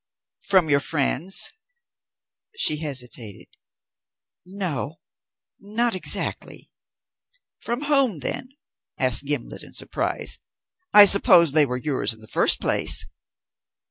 "From 0.41 0.67
your 0.67 0.79
friends?" 0.79 1.51
She 2.57 2.77
hesitated. 2.77 3.49
"No 4.43 4.99
not 5.59 5.93
exactly." 5.93 6.71
"From 7.59 7.83
whom, 7.83 8.17
then?" 8.17 8.47
asked 8.97 9.25
Gimblet 9.25 9.61
in 9.61 9.73
surprise. 9.75 10.39
"I 10.91 11.05
suppose 11.05 11.51
they 11.51 11.67
were 11.67 11.77
yours 11.77 12.15
in 12.15 12.19
the 12.19 12.25
first 12.27 12.59
place?" 12.59 13.05